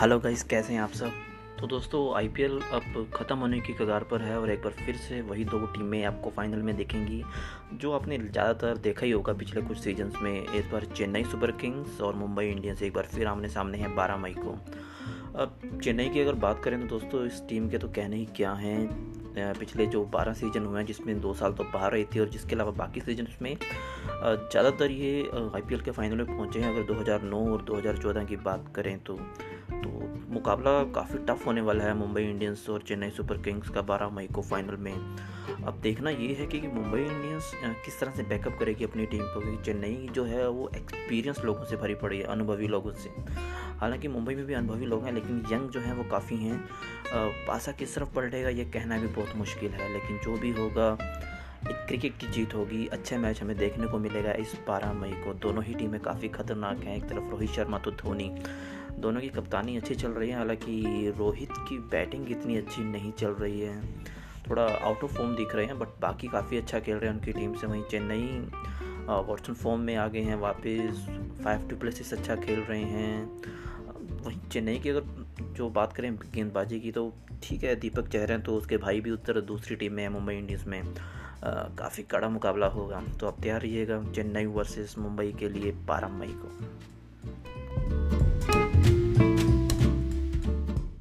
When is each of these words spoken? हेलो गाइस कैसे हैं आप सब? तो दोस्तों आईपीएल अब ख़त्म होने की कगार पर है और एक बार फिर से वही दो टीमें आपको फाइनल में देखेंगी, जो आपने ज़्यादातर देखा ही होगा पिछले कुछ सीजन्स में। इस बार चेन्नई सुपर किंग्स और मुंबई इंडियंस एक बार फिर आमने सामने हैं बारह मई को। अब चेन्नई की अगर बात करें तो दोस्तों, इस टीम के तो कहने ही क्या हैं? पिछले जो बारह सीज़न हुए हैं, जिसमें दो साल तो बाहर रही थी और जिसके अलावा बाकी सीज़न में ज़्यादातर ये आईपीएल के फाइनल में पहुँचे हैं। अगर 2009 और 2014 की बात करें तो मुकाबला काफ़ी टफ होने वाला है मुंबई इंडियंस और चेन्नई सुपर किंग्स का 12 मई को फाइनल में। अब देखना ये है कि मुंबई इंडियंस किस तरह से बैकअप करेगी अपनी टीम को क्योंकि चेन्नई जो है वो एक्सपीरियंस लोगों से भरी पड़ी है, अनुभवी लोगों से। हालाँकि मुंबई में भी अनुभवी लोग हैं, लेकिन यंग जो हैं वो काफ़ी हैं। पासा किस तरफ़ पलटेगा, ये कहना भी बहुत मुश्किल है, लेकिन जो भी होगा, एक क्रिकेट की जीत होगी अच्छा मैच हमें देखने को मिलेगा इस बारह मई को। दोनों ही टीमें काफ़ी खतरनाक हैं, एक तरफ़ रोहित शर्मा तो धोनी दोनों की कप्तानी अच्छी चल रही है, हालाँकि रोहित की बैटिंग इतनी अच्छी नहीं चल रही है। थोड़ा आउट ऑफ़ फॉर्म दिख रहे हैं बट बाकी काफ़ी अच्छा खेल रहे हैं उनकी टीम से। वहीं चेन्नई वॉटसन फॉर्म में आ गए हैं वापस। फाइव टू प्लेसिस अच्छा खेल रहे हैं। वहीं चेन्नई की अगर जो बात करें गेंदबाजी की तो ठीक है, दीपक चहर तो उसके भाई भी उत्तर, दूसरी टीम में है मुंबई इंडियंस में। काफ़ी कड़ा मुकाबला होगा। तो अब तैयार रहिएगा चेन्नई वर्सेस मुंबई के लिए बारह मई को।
हेलो 0.00 0.18
गाइस 0.18 0.42
कैसे 0.50 0.72
हैं 0.72 0.80
आप 0.80 0.90
सब? 0.90 1.12
तो 1.60 1.66
दोस्तों 1.66 2.00
आईपीएल 2.16 2.52
अब 2.72 3.10
ख़त्म 3.14 3.36
होने 3.38 3.58
की 3.60 3.72
कगार 3.72 4.04
पर 4.10 4.22
है 4.22 4.38
और 4.40 4.50
एक 4.50 4.62
बार 4.62 4.72
फिर 4.76 4.96
से 4.98 5.20
वही 5.22 5.44
दो 5.44 5.58
टीमें 5.66 6.04
आपको 6.04 6.30
फाइनल 6.36 6.62
में 6.62 6.74
देखेंगी, 6.76 7.22
जो 7.74 7.92
आपने 7.92 8.18
ज़्यादातर 8.18 8.76
देखा 8.78 9.06
ही 9.06 9.10
होगा 9.12 9.32
पिछले 9.32 9.62
कुछ 9.62 9.78
सीजन्स 9.78 10.14
में। 10.22 10.32
इस 10.32 10.70
बार 10.72 10.84
चेन्नई 10.96 11.24
सुपर 11.24 11.50
किंग्स 11.60 12.00
और 12.00 12.14
मुंबई 12.16 12.46
इंडियंस 12.46 12.82
एक 12.82 12.94
बार 12.94 13.08
फिर 13.14 13.26
आमने 13.26 13.48
सामने 13.48 13.78
हैं 13.78 13.94
बारह 13.96 14.16
मई 14.16 14.34
को। 14.38 14.56
अब 15.38 15.60
चेन्नई 15.82 16.08
की 16.08 16.20
अगर 16.20 16.34
बात 16.38 16.62
करें 16.64 16.80
तो 16.80 16.86
दोस्तों, 16.88 17.24
इस 17.26 17.42
टीम 17.48 17.68
के 17.70 17.78
तो 17.78 17.88
कहने 17.90 18.16
ही 18.16 18.26
क्या 18.36 18.52
हैं? 18.54 18.88
पिछले 19.58 19.86
जो 19.86 20.04
बारह 20.12 20.32
सीज़न 20.34 20.64
हुए 20.64 20.78
हैं, 20.78 20.86
जिसमें 20.86 21.20
दो 21.20 21.34
साल 21.34 21.52
तो 21.52 21.64
बाहर 21.64 21.92
रही 21.92 22.04
थी 22.14 22.20
और 22.20 22.28
जिसके 22.28 22.54
अलावा 22.54 22.70
बाकी 22.78 23.00
सीज़न 23.00 23.26
में 23.42 23.54
ज़्यादातर 23.56 24.90
ये 24.90 25.22
आईपीएल 25.54 25.80
के 25.80 25.90
फाइनल 25.90 26.16
में 26.16 26.26
पहुँचे 26.26 26.60
हैं। 26.60 26.72
अगर 26.72 26.86
2009 26.86 27.46
और 27.52 27.62
2014 27.64 28.24
की 28.24 28.36
बात 28.38 28.72
करें 28.74 28.98
तो 28.98 29.18
मुकाबला 30.30 30.72
काफ़ी 30.94 31.18
टफ 31.18 31.46
होने 31.46 31.60
वाला 31.60 31.84
है 31.84 31.94
मुंबई 31.94 32.22
इंडियंस 32.22 32.68
और 32.70 32.82
चेन्नई 32.82 33.10
सुपर 33.10 33.36
किंग्स 33.36 33.68
का 33.68 33.82
12 33.82 34.10
मई 34.10 34.26
को 34.26 34.42
फाइनल 34.42 34.76
में। 34.76 34.92
अब 35.64 35.80
देखना 35.82 36.10
ये 36.10 36.34
है 36.34 36.46
कि 36.46 36.60
मुंबई 36.60 37.00
इंडियंस 37.00 37.50
किस 37.84 37.98
तरह 38.00 38.10
से 38.10 38.22
बैकअप 38.22 38.58
करेगी 38.58 38.84
अपनी 38.84 39.06
टीम 39.06 39.22
को 39.24 39.40
क्योंकि 39.40 39.62
चेन्नई 39.64 40.08
जो 40.12 40.24
है 40.24 40.48
वो 40.48 40.70
एक्सपीरियंस 40.76 41.40
लोगों 41.44 41.64
से 41.64 41.76
भरी 41.76 41.94
पड़ी 41.94 42.18
है, 42.18 42.24
अनुभवी 42.24 42.68
लोगों 42.68 42.92
से। 42.92 43.10
हालाँकि 43.80 44.08
मुंबई 44.08 44.34
में 44.34 44.44
भी 44.46 44.54
अनुभवी 44.54 44.86
लोग 44.86 45.04
हैं, 45.04 45.12
लेकिन 45.12 45.44
यंग 45.52 45.68
जो 45.70 45.80
हैं 45.80 45.94
वो 45.94 46.04
काफ़ी 46.10 46.36
हैं। 46.36 46.64
पासा 47.46 47.72
किस 47.72 47.94
तरफ़ 47.94 48.14
पलटेगा, 48.14 48.48
ये 48.48 48.64
कहना 48.64 48.98
भी 48.98 49.06
बहुत 49.08 49.36
मुश्किल 49.36 49.70
है, 49.70 49.92
लेकिन 49.92 50.18
जो 50.24 50.38
भी 50.40 50.50
होगा, 50.52 50.92
एक 51.60 51.86
क्रिकेट 51.88 52.16
की 52.18 52.26
जीत 52.26 52.54
होगी 52.54 52.86
अच्छा 52.86 53.16
मैच 53.18 53.40
हमें 53.42 53.56
देखने 53.56 53.86
को 53.86 53.98
मिलेगा 53.98 54.32
इस 54.32 54.54
बारह 54.68 54.92
मई 54.92 55.12
को। 55.24 55.34
दोनों 55.40 55.64
ही 55.64 55.74
टीमें 55.74 56.00
काफ़ी 56.00 56.28
खतरनाक 56.28 56.84
हैं, 56.84 56.96
एक 56.96 57.08
तरफ़ 57.08 57.30
रोहित 57.30 57.50
शर्मा 57.50 57.78
तो 57.78 57.90
धोनी 57.90 58.34
दोनों 59.00 59.20
की 59.20 59.28
कप्तानी 59.28 59.76
अच्छी 59.76 59.94
चल 59.94 60.10
रही 60.10 60.30
है, 60.30 60.36
हालाँकि 60.36 61.12
रोहित 61.18 61.52
की 61.68 61.78
बैटिंग 61.90 62.30
इतनी 62.30 62.56
अच्छी 62.56 62.82
नहीं 62.84 63.12
चल 63.12 63.30
रही 63.34 63.60
है। 63.60 63.80
थोड़ा 64.50 64.62
आउट 64.64 65.04
ऑफ़ 65.04 65.12
फॉर्म 65.12 65.34
दिख 65.36 65.54
रहे 65.54 65.66
हैं 65.66 65.78
बट 65.78 65.88
बाकी 66.00 66.28
काफ़ी 66.28 66.56
अच्छा 66.56 66.80
खेल 66.80 66.96
रहे 66.96 67.10
हैं 67.10 67.16
उनकी 67.18 67.32
टीम 67.32 67.54
से। 67.54 67.66
वहीं 67.66 67.82
चेन्नई 67.90 68.26
वॉटसन 69.08 69.54
फॉर्म 69.54 69.80
में 69.80 69.94
आ 69.96 70.06
गए 70.08 70.20
हैं 70.20 70.36
वापस। 70.36 71.06
फाइव 71.44 71.68
टू 71.68 71.76
प्लेसिस 71.76 72.12
अच्छा 72.14 72.36
खेल 72.36 72.60
रहे 72.60 72.82
हैं। 72.82 73.24
वहीं 74.20 74.38
चेन्नई 74.52 74.78
की 74.78 74.88
अगर 74.88 75.54
जो 75.56 75.68
बात 75.70 75.92
करें 75.92 76.14
गेंदबाजी 76.34 76.80
की 76.80 76.92
तो 76.92 77.12
ठीक 77.42 77.64
है, 77.64 77.74
दीपक 77.76 78.08
चहर 78.08 78.38
तो 78.38 78.56
उसके 78.56 78.76
भाई 78.76 79.00
भी 79.00 79.10
उत्तर, 79.10 79.40
दूसरी 79.40 79.76
टीम 79.76 79.92
में 79.92 80.02
है 80.02 80.08
मुंबई 80.08 80.34
इंडियंस 80.34 80.66
में। 80.66 80.82
काफ़ी 81.44 82.02
कड़ा 82.02 82.28
मुकाबला 82.28 82.66
होगा। 82.68 83.02
तो 83.20 83.26
अब 83.26 83.40
तैयार 83.42 83.60
रहिएगा 83.62 84.02
चेन्नई 84.12 84.46
वर्सेस 84.46 84.94
मुंबई 84.98 85.32
के 85.32 85.48
लिए 85.48 85.72
बारह 85.86 86.08
मई 86.08 86.34
को। 86.36 86.50